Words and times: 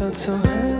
felt 0.00 0.16
so 0.16 0.34
high 0.34 0.79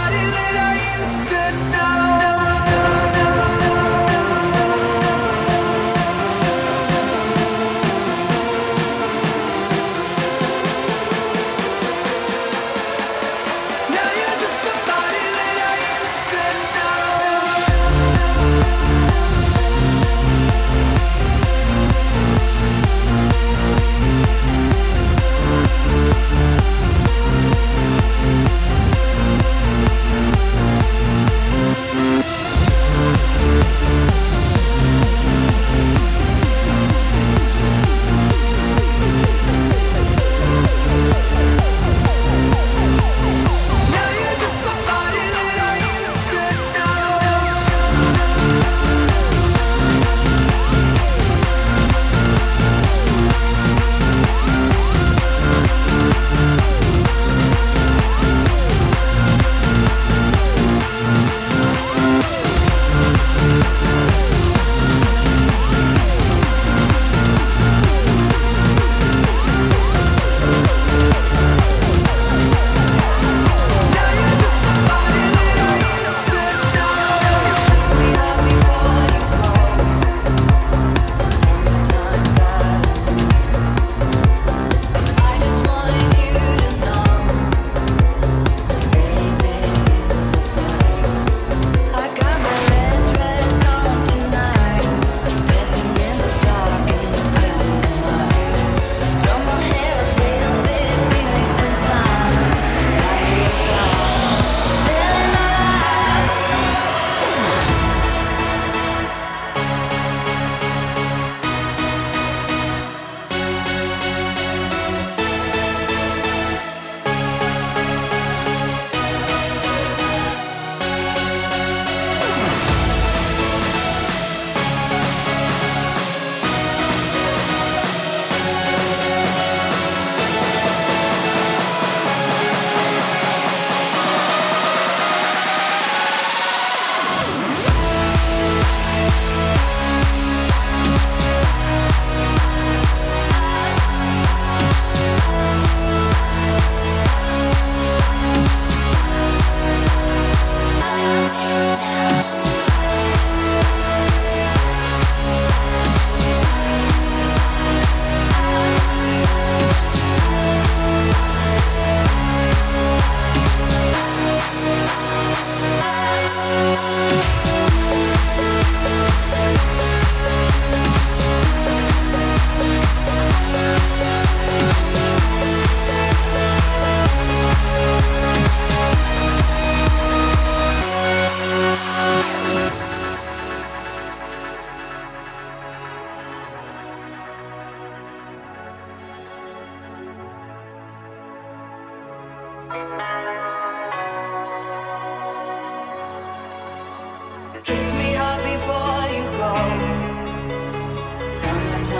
did 0.31 0.55
I 0.55 0.80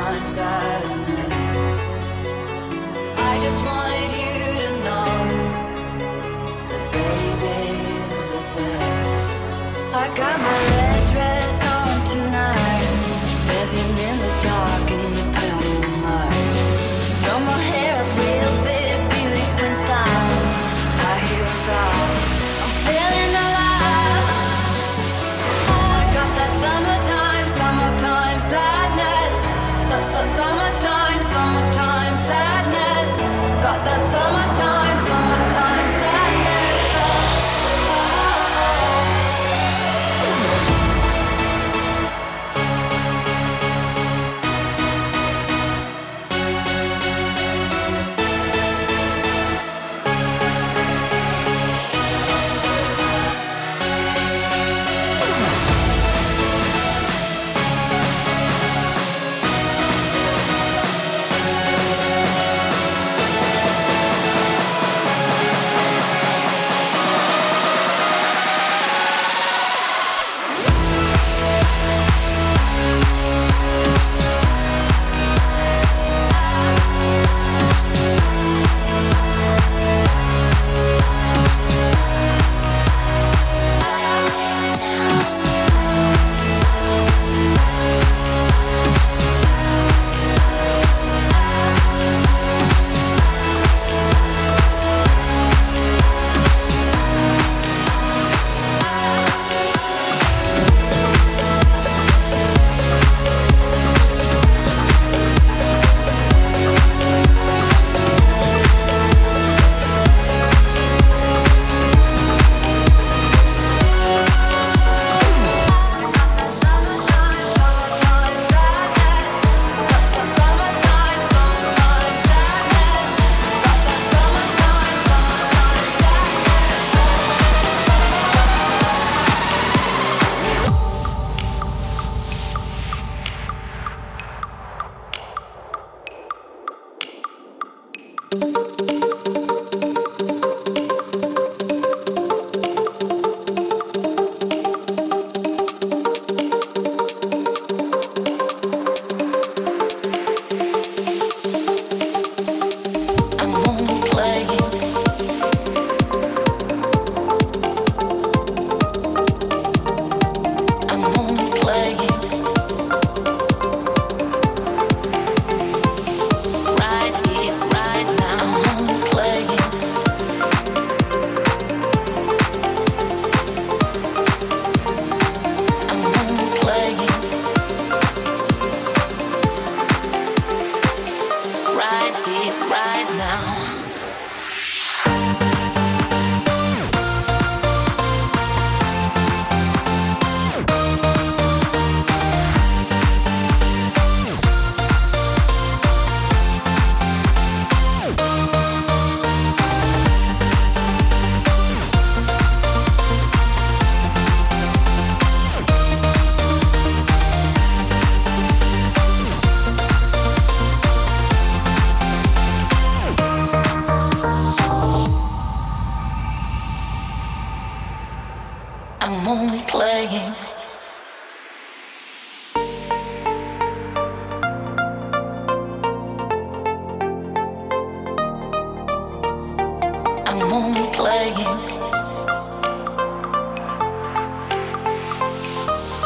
I 0.03 0.19
miss. 1.07 1.80
I 3.18 3.31
just 3.44 3.59
wanted 3.68 4.12
you 4.21 4.33
to 4.63 4.71
know 4.86 5.13
that 6.69 6.83
baby. 6.94 7.59
I 9.94 10.06
got 10.15 10.39
my. 10.39 10.81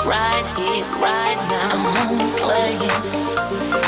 right 0.06 0.46
here, 0.56 0.86
right 1.02 1.38
now. 1.50 1.70
I'm 1.74 2.12
only 2.12 2.32
playing. 2.40 3.85